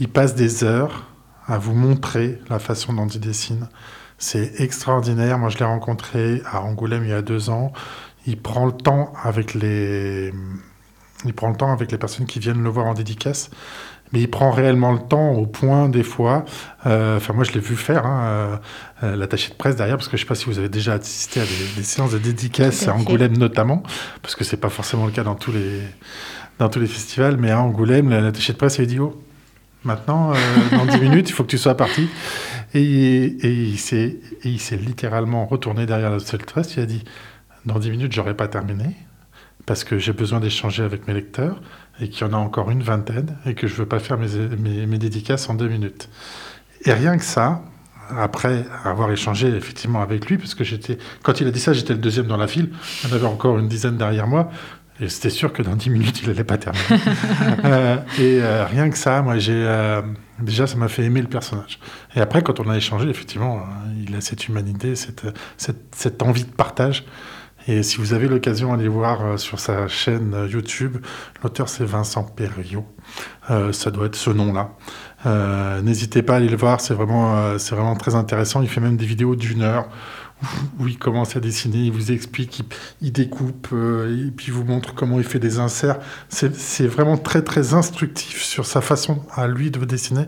[0.00, 1.06] Il passe des heures
[1.46, 3.68] à vous montrer la façon dont il dessine.
[4.16, 5.38] C'est extraordinaire.
[5.38, 7.72] Moi je l'ai rencontré à Angoulême il y a deux ans.
[8.26, 10.32] Il prend le temps avec les
[11.24, 13.50] il prend le temps avec les personnes qui viennent le voir en dédicace
[14.12, 16.44] mais il prend réellement le temps au point des fois.
[16.86, 18.56] euh, Enfin, moi, je l'ai vu faire, hein, euh,
[19.04, 20.94] euh, l'attaché de presse derrière, parce que je ne sais pas si vous avez déjà
[20.94, 22.94] assisté à des, des séances de dédicaces à.
[22.94, 23.82] Angoulême notamment,
[24.22, 25.82] parce que c'est pas forcément le cas dans tous les
[26.58, 29.20] dans tous les festivals, mais à Angoulême, l'attaché de presse il dit oh,
[29.84, 30.36] maintenant, euh,
[30.72, 32.08] dans 10 minutes, il faut que tu sois parti.
[32.74, 36.74] Et, et il s'est littéralement retourné derrière l'attaché de presse.
[36.76, 37.04] Il a dit
[37.64, 38.96] dans 10 minutes, j'aurais pas terminé
[39.66, 41.60] parce que j'ai besoin d'échanger avec mes lecteurs
[42.00, 44.28] et qu'il y en a encore une vingtaine et que je veux pas faire mes,
[44.58, 46.08] mes, mes dédicaces en deux minutes.
[46.84, 47.62] Et rien que ça,
[48.16, 51.92] après avoir échangé effectivement avec lui, parce que j'étais, quand il a dit ça, j'étais
[51.92, 52.70] le deuxième dans la file.
[53.02, 54.50] Il y en avait encore une dizaine derrière moi.
[55.00, 56.84] Et c'était sûr que dans 10 minutes, il n'allait pas terminer.
[57.64, 60.02] euh, et euh, rien que ça, moi, j'ai euh,
[60.40, 61.78] déjà, ça m'a fait aimer le personnage.
[62.16, 63.60] Et après, quand on a échangé, effectivement,
[63.96, 65.22] il a cette humanité, cette,
[65.56, 67.04] cette, cette envie de partage.
[67.68, 70.96] Et si vous avez l'occasion d'aller voir euh, sur sa chaîne euh, YouTube,
[71.42, 72.86] l'auteur c'est Vincent Perriot.
[73.50, 74.70] Euh, ça doit être ce nom-là.
[75.82, 78.62] N'hésitez pas à aller le voir, c'est vraiment, vraiment très intéressant.
[78.62, 79.88] Il fait même des vidéos d'une heure
[80.78, 82.62] où, il commence à dessiner, il vous explique,
[83.02, 85.98] il, découpe, et puis il vous montre comment il fait des inserts.
[86.28, 90.26] C'est vraiment très très instructif sur sa façon à lui de dessiner.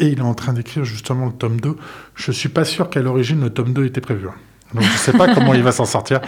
[0.00, 1.76] Et il est en train d'écrire justement le tome 2.
[2.16, 4.26] Je suis pas sûr qu'à l'origine le tome 2 était prévu.
[4.74, 6.20] Donc je sais pas comment il va s'en sortir,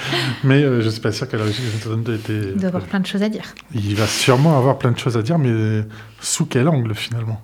[0.42, 2.32] mais euh, je suis pas sûr qu'à 2 était.
[2.54, 3.54] Il doit avoir plein de choses à dire.
[3.74, 5.82] Il va sûrement avoir plein de choses à dire, mais
[6.20, 7.40] sous quel angle finalement?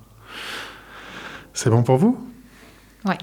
[1.52, 2.26] C'est bon pour vous?
[3.06, 3.16] Ouais.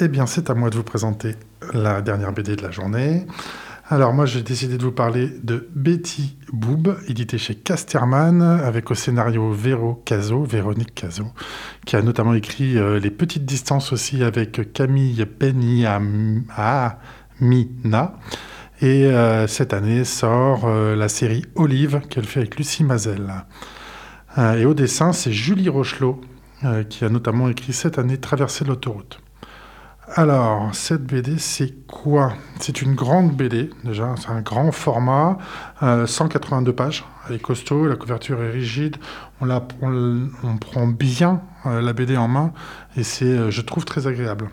[0.00, 1.34] Eh bien, c'est à moi de vous présenter
[1.72, 3.26] la dernière BD de la journée.
[3.90, 8.94] Alors moi, j'ai décidé de vous parler de Betty Boob, édité chez Casterman, avec au
[8.94, 11.24] scénario Véro Caso, Véronique Caso,
[11.86, 16.98] qui a notamment écrit euh, Les Petites Distances aussi avec Camille Beniamina.
[18.82, 23.32] Et euh, cette année sort euh, la série Olive qu'elle fait avec Lucie Mazel.
[24.36, 26.20] Et au dessin, c'est Julie Rochelot,
[26.90, 29.20] qui a notamment écrit cette année Traverser l'autoroute.
[30.14, 32.32] Alors, cette BD, c'est quoi?
[32.60, 35.38] C'est une grande BD, déjà, c'est un grand format,
[35.82, 38.96] euh, 182 pages, elle est costaud, la couverture est rigide,
[39.40, 39.46] on,
[40.58, 42.52] prend bien euh, la BD en main,
[42.96, 44.48] et c'est, euh, je trouve, très agréable.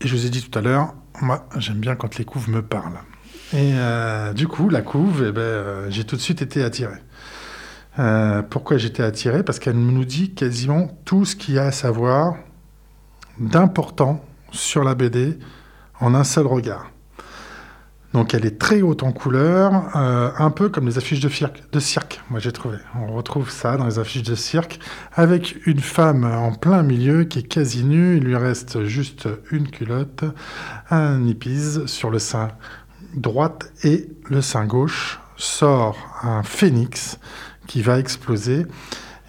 [0.00, 2.62] Et je vous ai dit tout à l'heure, moi, j'aime bien quand les couves me
[2.62, 3.00] parlent.
[3.52, 6.94] Et euh, du coup, la couve, eh ben, euh, j'ai tout de suite été attiré.
[7.98, 9.42] Euh, pourquoi j'étais attiré?
[9.42, 12.36] Parce qu'elle nous dit quasiment tout ce qu'il y a à savoir
[13.40, 15.38] d'important sur la BD
[15.98, 16.90] en un seul regard.
[18.12, 22.20] Donc elle est très haute en couleur, euh, un peu comme les affiches de cirque,
[22.28, 22.76] moi j'ai trouvé.
[22.96, 24.80] On retrouve ça dans les affiches de cirque,
[25.12, 29.70] avec une femme en plein milieu qui est quasi nue, il lui reste juste une
[29.70, 30.24] culotte,
[30.90, 32.48] un hippies sur le sein
[33.14, 37.18] droite et le sein gauche sort un phénix
[37.68, 38.66] qui va exploser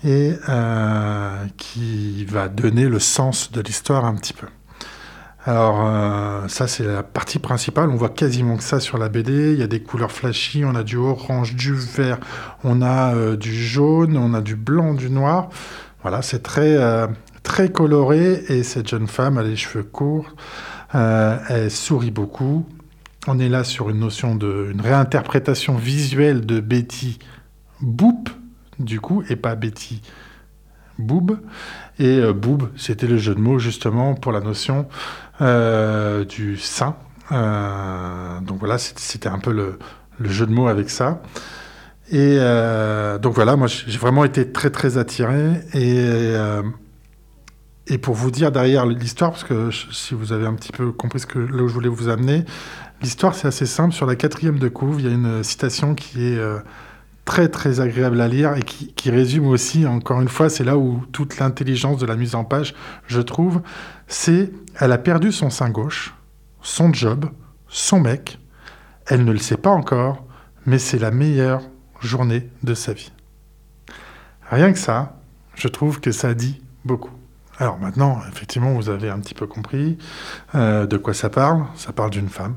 [0.04, 4.48] et euh, qui va donner le sens de l'histoire un petit peu.
[5.44, 9.54] Alors euh, ça c'est la partie principale, on voit quasiment que ça sur la BD,
[9.54, 12.20] il y a des couleurs flashy, on a du orange, du vert,
[12.64, 15.50] on a euh, du jaune, on a du blanc, du noir.
[16.04, 16.78] Voilà, c'est très,
[17.44, 18.44] très coloré.
[18.50, 20.36] Et cette jeune femme a les cheveux courts,
[20.94, 22.66] elle sourit beaucoup.
[23.28, 27.20] On est là sur une notion de une réinterprétation visuelle de Betty
[27.80, 28.32] Boop,
[28.84, 30.02] du coup, et pas Betty
[31.02, 31.40] Boob.
[32.00, 34.88] Et euh, Boob, c'était le jeu de mots justement pour la notion
[35.42, 36.96] euh, du sein.
[37.32, 39.78] Euh, donc voilà, c'était un peu le,
[40.22, 41.22] jeu de mots avec ça.
[42.12, 42.38] Et
[43.22, 45.62] donc voilà, moi j'ai vraiment été très très attiré.
[45.74, 46.36] Et,
[47.88, 51.22] et pour vous dire derrière l'histoire, parce que si vous avez un petit peu compris
[51.22, 52.44] ce que, là où je voulais vous amener,
[53.02, 53.94] l'histoire c'est assez simple.
[53.94, 56.40] Sur la quatrième de couve, il y a une citation qui est
[57.26, 61.04] très très agréable à lire et qui, résume aussi, encore une fois, c'est là où
[61.12, 62.74] toute l'intelligence de la mise en page,
[63.08, 63.62] je trouve,
[64.08, 66.14] c'est elle a perdu son sein gauche,
[66.62, 67.26] son job,
[67.68, 68.40] son mec,
[69.08, 70.26] elle ne le sait pas encore,
[70.66, 71.62] mais c'est la meilleure
[72.00, 73.12] journée de sa vie.
[74.50, 75.18] Rien que ça,
[75.56, 77.12] je trouve que ça dit beaucoup.
[77.58, 79.98] Alors maintenant, effectivement, vous avez un petit peu compris
[80.56, 81.66] euh, de quoi ça parle.
[81.76, 82.56] Ça parle d'une femme,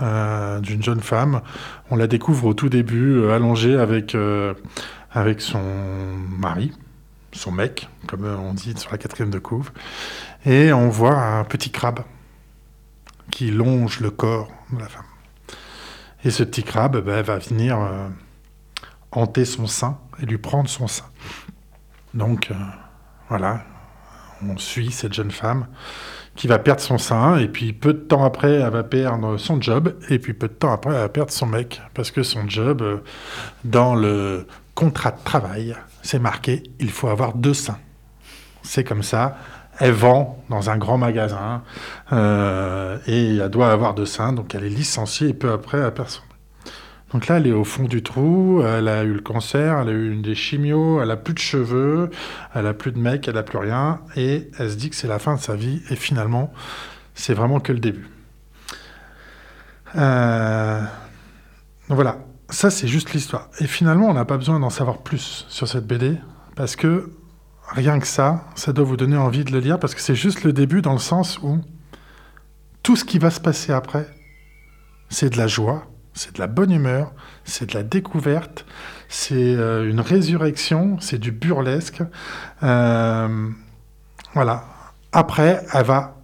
[0.00, 1.42] d'une jeune femme.
[1.90, 4.54] On la découvre au tout début, euh, allongée avec, euh,
[5.12, 5.62] avec son
[6.38, 6.72] mari,
[7.32, 9.70] son mec, comme euh, on dit sur la quatrième de couve.
[10.44, 12.00] Et on voit un petit crabe
[13.30, 15.04] qui longe le corps de la femme.
[16.24, 18.08] Et ce petit crabe ben, va venir euh,
[19.12, 21.06] hanter son sein et lui prendre son sein.
[22.14, 22.54] Donc euh,
[23.28, 23.64] voilà,
[24.48, 25.66] on suit cette jeune femme
[26.36, 29.60] qui va perdre son sein, et puis peu de temps après, elle va perdre son
[29.60, 32.48] job, et puis peu de temps après, elle va perdre son mec, parce que son
[32.48, 32.98] job, euh,
[33.64, 37.78] dans le contrat de travail, c'est marqué, il faut avoir deux seins.
[38.62, 39.36] C'est comme ça,
[39.78, 41.62] elle vend dans un grand magasin,
[42.12, 45.92] euh, et elle doit avoir deux seins, donc elle est licenciée, et peu après, elle
[45.92, 46.22] perd son
[47.12, 49.92] donc là, elle est au fond du trou, elle a eu le cancer, elle a
[49.92, 52.10] eu une des chimios, elle a plus de cheveux,
[52.54, 55.08] elle a plus de mec, elle a plus rien, et elle se dit que c'est
[55.08, 56.52] la fin de sa vie, et finalement,
[57.14, 58.08] c'est vraiment que le début.
[59.96, 60.80] Euh,
[61.88, 62.18] Donc voilà,
[62.48, 63.48] ça c'est juste l'histoire.
[63.58, 66.16] Et finalement, on n'a pas besoin d'en savoir plus sur cette BD,
[66.54, 67.10] parce que
[67.70, 70.44] rien que ça, ça doit vous donner envie de le lire parce que c'est juste
[70.44, 71.58] le début dans le sens où
[72.82, 74.08] tout ce qui va se passer après,
[75.08, 75.86] c'est de la joie,
[76.20, 77.12] c'est de la bonne humeur,
[77.44, 78.66] c'est de la découverte,
[79.08, 82.02] c'est euh, une résurrection, c'est du burlesque.
[82.62, 83.48] Euh,
[84.34, 84.64] voilà.
[85.12, 86.18] Après, elle va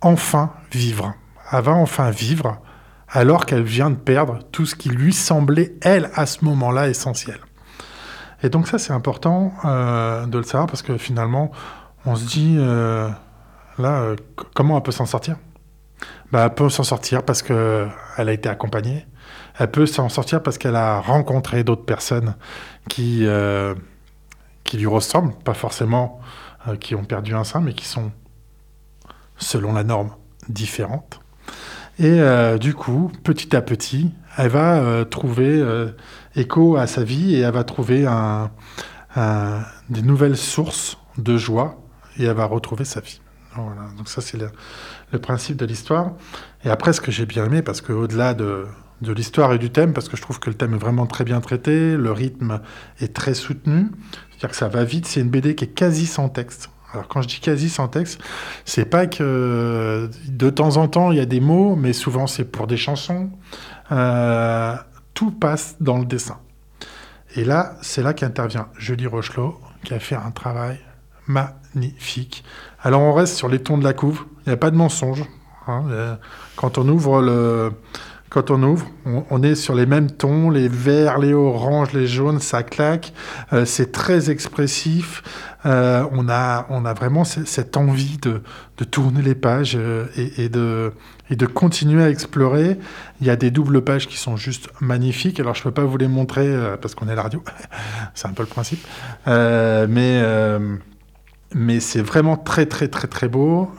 [0.00, 1.12] enfin vivre.
[1.52, 2.62] Elle va enfin vivre
[3.10, 7.38] alors qu'elle vient de perdre tout ce qui lui semblait, elle, à ce moment-là, essentiel.
[8.42, 11.50] Et donc ça, c'est important euh, de le savoir parce que finalement,
[12.06, 14.14] on se dit, là,
[14.54, 15.36] comment elle peut s'en sortir?
[16.32, 19.06] Bah, Elle peut s'en sortir parce qu'elle a été accompagnée.
[19.58, 22.36] Elle peut s'en sortir parce qu'elle a rencontré d'autres personnes
[22.88, 23.74] qui, euh,
[24.64, 26.20] qui lui ressemblent, pas forcément
[26.68, 28.12] euh, qui ont perdu un sein, mais qui sont,
[29.36, 30.10] selon la norme,
[30.48, 31.20] différentes.
[31.98, 35.60] Et euh, du coup, petit à petit, elle va trouver
[36.36, 38.06] écho à sa vie et elle va trouver
[39.16, 41.82] des nouvelles sources de joie
[42.16, 43.20] et elle va retrouver sa vie.
[43.56, 43.90] Voilà.
[43.96, 44.52] Donc ça, c'est le,
[45.10, 46.12] le principe de l'histoire.
[46.64, 48.66] Et après, ce que j'ai bien aimé, parce qu'au-delà de,
[49.00, 51.24] de l'histoire et du thème, parce que je trouve que le thème est vraiment très
[51.24, 52.60] bien traité, le rythme
[53.00, 53.86] est très soutenu,
[54.30, 56.70] c'est-à-dire que ça va vite, c'est une BD qui est quasi sans texte.
[56.92, 58.18] Alors quand je dis quasi sans texte,
[58.64, 62.44] c'est pas que de temps en temps il y a des mots, mais souvent c'est
[62.44, 63.30] pour des chansons.
[63.92, 64.74] Euh,
[65.14, 66.38] tout passe dans le dessin.
[67.36, 70.78] Et là, c'est là qu'intervient Julie Rochelot, qui a fait un travail
[71.26, 72.42] magnifique.
[72.82, 75.24] Alors on reste sur les tons de la couve, il n'y a pas de mensonge.
[75.66, 75.84] hein.
[75.90, 76.16] Euh,
[76.56, 77.72] Quand on ouvre le...
[78.30, 78.86] Quand on ouvre,
[79.30, 83.12] on, est sur les mêmes tons, les verts, les oranges, les jaunes, ça claque.
[83.54, 85.22] Euh, c'est très expressif.
[85.64, 88.42] Euh, on, a, on a vraiment ce- cette envie de,
[88.76, 90.92] de tourner les pages euh, et, de,
[91.30, 92.78] et de continuer à explorer.
[93.22, 95.40] Il y a des doubles pages qui sont juste magnifiques.
[95.40, 97.42] Alors, je ne peux pas vous les montrer parce qu'on est la radio.
[98.14, 98.86] c'est un peu le principe.
[99.26, 100.22] Mais
[101.54, 103.70] mais c'est vraiment très, très, très, très beau.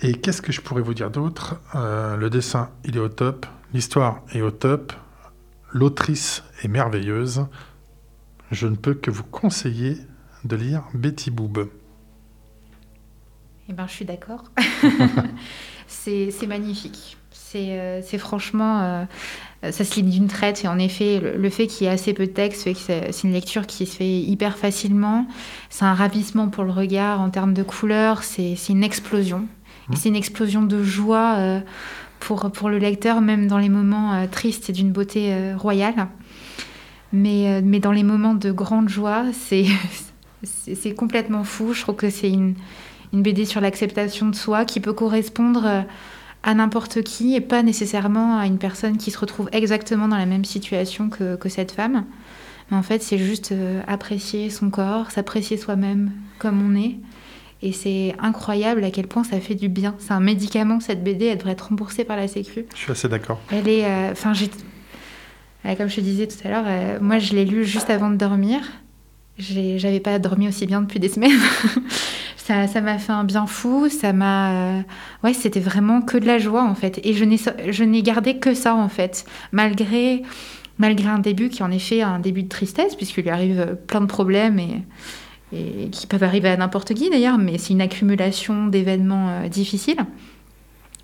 [0.00, 1.56] Et qu'est-ce que je pourrais vous dire d'autre?
[1.74, 3.46] Euh, Le dessin, il est au top.
[3.74, 4.92] L'histoire est au top.
[5.72, 7.46] L'autrice est merveilleuse.
[8.50, 9.96] Je ne peux que vous conseiller
[10.44, 11.68] de lire Betty Boob.
[13.68, 14.44] Eh ben, je suis d'accord.
[15.86, 17.16] c'est magnifique.
[17.30, 20.64] C'est euh, franchement, euh, ça se lit d'une traite.
[20.64, 22.78] Et en effet, le, le fait qu'il y ait assez peu de texte fait que
[22.78, 25.26] c'est une lecture qui se fait hyper facilement.
[25.70, 28.22] C'est un ravissement pour le regard en termes de couleurs.
[28.22, 29.46] C'est une explosion.
[29.92, 31.60] Et c'est une explosion de joie euh,
[32.20, 36.08] pour, pour le lecteur, même dans les moments euh, tristes, c'est d'une beauté euh, royale.
[37.12, 39.66] Mais, mais dans les moments de grande joie, c'est
[40.44, 41.72] c'est complètement fou.
[41.72, 42.54] Je trouve que c'est une,
[43.12, 45.84] une BD sur l'acceptation de soi qui peut correspondre
[46.44, 50.26] à n'importe qui et pas nécessairement à une personne qui se retrouve exactement dans la
[50.26, 52.04] même situation que, que cette femme.
[52.70, 53.52] Mais en fait, c'est juste
[53.88, 56.98] apprécier son corps, s'apprécier soi-même comme on est.
[57.62, 59.94] Et c'est incroyable à quel point ça fait du bien.
[59.98, 62.66] C'est un médicament, cette BD, elle devrait être remboursée par la Sécu.
[62.72, 63.40] Je suis assez d'accord.
[63.50, 63.84] Elle est.
[63.84, 64.48] euh, Enfin, j'ai.
[65.66, 68.10] euh, Comme je te disais tout à l'heure, euh, moi je l'ai lu juste avant
[68.10, 68.60] de dormir.
[69.38, 71.38] J'avais pas dormi aussi bien depuis des semaines.
[72.36, 73.88] ça ça m'a fait un bien fou.
[73.88, 74.52] Ça m'a.
[74.52, 74.80] euh,
[75.24, 77.00] Ouais, c'était vraiment que de la joie en fait.
[77.04, 79.24] Et je n'ai gardé que ça en fait.
[79.52, 80.22] Malgré,
[80.78, 84.06] malgré un début qui en effet un début de tristesse, puisqu'il lui arrive plein de
[84.06, 84.82] problèmes et,
[85.52, 90.04] et qui peuvent arriver à n'importe qui d'ailleurs, mais c'est une accumulation d'événements euh, difficiles.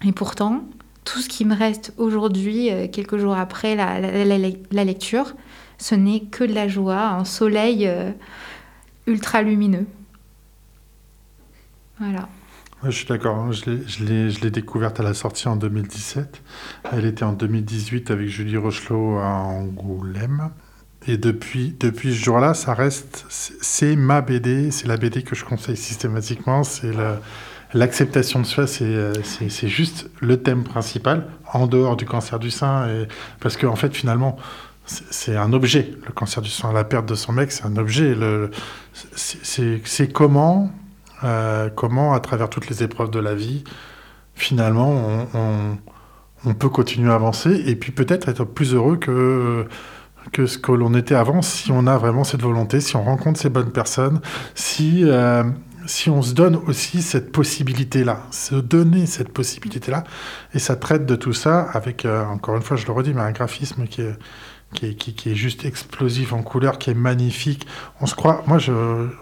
[0.06, 0.64] Et pourtant,
[1.04, 5.34] tout ce qui me reste aujourd'hui, euh, quelques jours après la, lecture,
[5.78, 8.10] ce n'est que de la joie, un soleil euh,
[9.06, 9.86] ultra lumineux.
[11.98, 12.28] Voilà.
[12.84, 13.50] Je suis d'accord.
[13.52, 14.04] je
[14.42, 16.42] l'ai découverte à la sortie en 2017.
[16.92, 20.50] Elle était en 2018 avec Julie Rochelot à Angoulême.
[21.06, 23.26] Et depuis, depuis ce jour-là, ça reste.
[23.28, 24.70] c'est- ma BD.
[24.70, 26.64] C'est la BD que je conseille systématiquement.
[26.64, 26.92] C'est
[27.74, 28.66] l'acceptation de soi.
[28.66, 32.88] C'est euh, c'est- juste le thème principal, en dehors du cancer du sein.
[32.88, 33.08] Et,
[33.40, 34.36] parce qu'en en fait, finalement,
[34.86, 35.92] c'est un objet.
[36.06, 38.16] Le cancer du sein, la perte de son mec, c'est un objet.
[39.14, 40.70] C'est- comment
[41.22, 43.64] euh, comment, à travers toutes les épreuves de la vie,
[44.34, 45.26] finalement,
[46.44, 49.64] on peut continuer à avancer et puis peut-être être plus heureux que,
[50.32, 53.40] que ce que l'on était avant si on a vraiment cette volonté, si on rencontre
[53.40, 54.20] ces bonnes personnes,
[54.54, 55.44] si, euh,
[55.86, 60.04] si on se donne aussi cette possibilité-là, se donner cette possibilité-là.
[60.54, 63.20] Et ça traite de tout ça avec, euh, encore une fois, je le redis, mais
[63.22, 64.16] un graphisme qui est,
[64.72, 67.66] qui qui- est juste explosif en couleur, qui est magnifique.
[68.00, 68.72] On se croit, moi, je,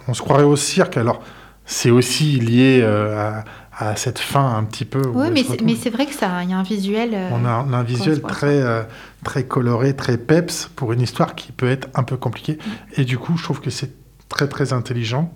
[0.08, 0.96] on se croirait au cirque.
[0.96, 1.22] Alors,
[1.66, 3.44] c'est aussi lié euh, à,
[3.76, 5.02] à cette fin un petit peu.
[5.14, 7.10] Oui, mais c'est, vrai que ça, il y a un visuel.
[7.14, 8.82] euh, On a, on a un visuel très, euh,
[9.24, 12.58] très coloré, très peps pour une histoire qui peut être un peu compliquée.
[12.96, 13.92] Et du coup, je trouve que c'est
[14.28, 15.32] très très intelligent.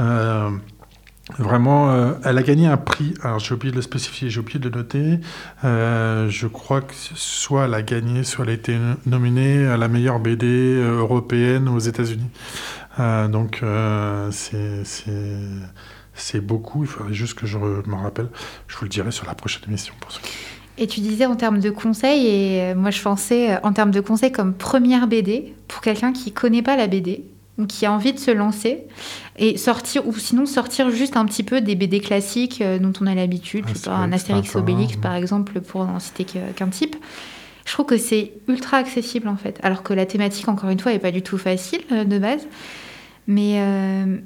[0.00, 0.50] Euh,
[1.38, 3.14] Vraiment, elle a gagné un prix.
[3.22, 5.20] Alors, j'ai oublié de le spécifier, j'ai oublié de le noter.
[5.62, 10.18] Je crois que soit elle a gagné, soit elle a été nominée à la meilleure
[10.20, 10.46] BD
[10.82, 12.28] européenne aux États-Unis.
[12.98, 13.62] Donc,
[14.30, 14.84] c'est-
[16.14, 16.84] c'est beaucoup.
[16.84, 18.28] Il faudrait juste que je m'en rappelle.
[18.68, 20.28] Je vous le dirai sur la prochaine émission pour ceux qui-
[20.76, 23.92] Et tu disais en termes de conseils, et euh, moi je pensais euh, en termes
[23.92, 27.24] de conseils comme première BD pour quelqu'un qui connaît pas la BD
[27.58, 28.80] ou qui a envie de se lancer
[29.38, 33.06] et sortir ou sinon sortir juste un petit peu des BD classiques euh, dont on
[33.06, 36.96] a l'habitude, pas, un Astérix, Obélix par exemple pour n'en citer qu'un type.
[37.64, 40.92] Je trouve que c'est ultra accessible en fait, alors que la thématique encore une fois
[40.92, 42.46] est pas du tout facile de base.
[43.26, 44.18] Mais, euh,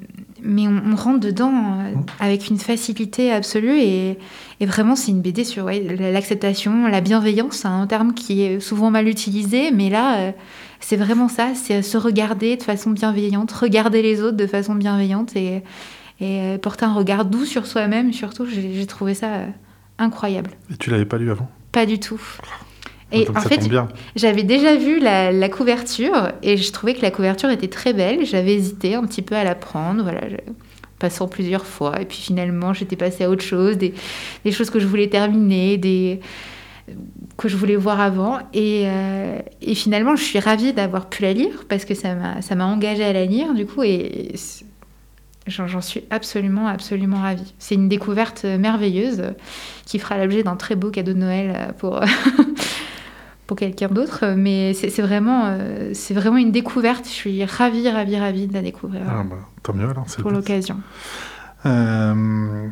[0.43, 4.17] mais on, on rentre dedans euh, avec une facilité absolue et,
[4.59, 8.59] et vraiment c'est une BD sur ouais, l'acceptation, la bienveillance, c'est un terme qui est
[8.59, 10.31] souvent mal utilisé, mais là euh,
[10.81, 15.33] c'est vraiment ça, c'est se regarder de façon bienveillante, regarder les autres de façon bienveillante
[15.37, 15.63] et,
[16.19, 19.43] et porter un regard doux sur soi-même surtout, j'ai trouvé ça
[19.97, 20.51] incroyable.
[20.73, 21.49] Et tu l'avais pas lu avant?
[21.71, 22.19] Pas du tout.
[23.11, 23.67] Et en fait,
[24.15, 28.25] j'avais déjà vu la, la couverture et je trouvais que la couverture était très belle.
[28.25, 30.21] J'avais hésité un petit peu à la prendre, voilà,
[30.99, 32.01] passant plusieurs fois.
[32.01, 33.93] Et puis finalement, j'étais passée à autre chose, des,
[34.45, 36.19] des choses que je voulais terminer, des
[37.37, 38.39] que je voulais voir avant.
[38.53, 42.65] Et, euh, et finalement, je suis ravie d'avoir pu la lire parce que ça m'a
[42.65, 44.33] engagée à la lire du coup et
[45.47, 47.53] j'en suis absolument absolument ravie.
[47.57, 49.23] C'est une découverte merveilleuse
[49.85, 52.01] qui fera l'objet d'un très beau cadeau de Noël pour
[53.49, 57.05] pour quelqu'un d'autre, mais c'est vraiment, euh, c'est vraiment une découverte.
[57.05, 60.03] Je suis ravie, ravie, ravie de la découvrir Ah, bah, tant mieux alors.
[60.07, 60.77] c'est pour l'occasion.
[61.65, 62.67] Euh,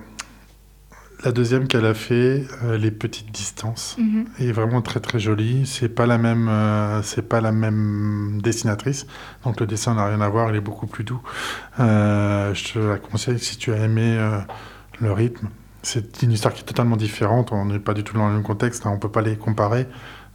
[1.24, 3.96] la deuxième qu'elle a fait, euh, les petites distances.
[3.98, 4.26] Mhm.
[4.40, 5.66] est vraiment très très jolie.
[5.66, 9.08] C'est pas la même, euh, c'est pas la même dessinatrice,
[9.44, 10.52] donc le dessin n'a rien à voir.
[10.52, 11.22] Il est beaucoup plus doux.
[11.80, 14.38] Euh, je te la conseille si tu as aimé euh,
[15.02, 15.48] le rythme.
[15.82, 17.52] C'est une histoire qui est totalement différente.
[17.52, 18.86] On n'est pas du tout dans le même contexte.
[18.86, 19.88] hein, on peut pas les comparer.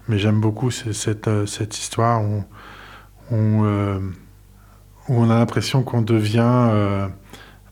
[0.09, 2.45] Mais j'aime beaucoup cette euh, cette histoire où,
[3.31, 4.01] où, euh,
[5.09, 7.09] où on a l'impression qu'on devient euh,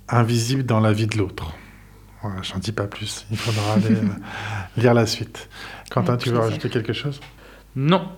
[0.08, 1.52] invisible dans la vie de l'autre.
[2.22, 3.26] Voilà, j'en dis pas plus.
[3.30, 3.96] Il faudra aller
[4.76, 5.48] lire la suite.
[5.90, 6.50] Quentin, Avec tu veux plaisir.
[6.50, 7.20] rajouter quelque chose?
[7.74, 8.08] Non.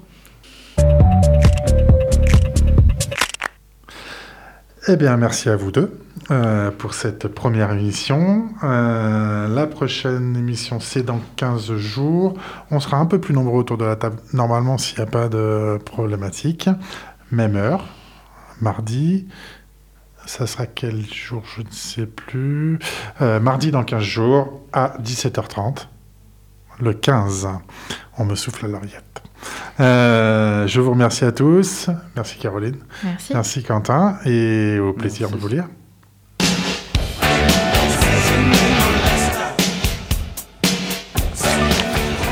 [4.89, 5.97] Eh bien, merci à vous deux
[6.33, 8.49] euh, pour cette première émission.
[8.65, 12.35] Euh, la prochaine émission, c'est dans 15 jours.
[12.73, 15.29] On sera un peu plus nombreux autour de la table, normalement, s'il n'y a pas
[15.29, 16.69] de problématique.
[17.31, 17.85] Même heure,
[18.61, 19.29] mardi.
[20.27, 22.81] Ça sera quel jour Je ne sais plus.
[23.21, 25.87] Euh, mardi dans 15 jours à 17h30.
[26.81, 27.49] Le 15.
[28.19, 29.23] On me souffle à l'oreillette.
[29.81, 31.89] Euh, je vous remercie à tous.
[32.17, 32.77] Merci Caroline.
[33.03, 33.33] Merci.
[33.35, 35.65] Merci Quentin et au plaisir de vous lire.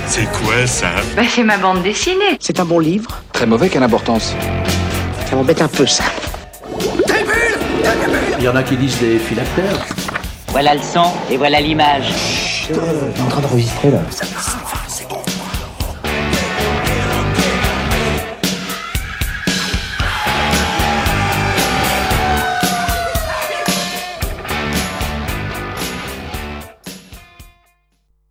[0.07, 0.89] C'est quoi ça?
[1.17, 2.37] Bah, c'est ma bande dessinée.
[2.41, 3.23] C'est un bon livre.
[3.33, 4.35] Très mauvais, quelle importance
[5.29, 6.05] Ça m'embête un peu, ça.
[8.39, 9.87] Il y en a qui disent des phylactères.
[10.49, 12.13] Voilà le son et voilà l'image.
[12.71, 14.01] On est en train d'enregistrer, là.